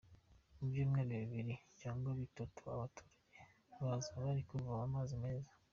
Mu 0.55 0.63
byumweru 0.69 1.11
bibiri 1.21 1.53
cyangwa 1.79 2.09
bitatu 2.19 2.61
abaturage 2.75 3.39
bazaba 3.83 4.25
bari 4.27 4.41
kuvoma 4.49 4.83
amazi 4.89 5.15
meza. 5.23 5.51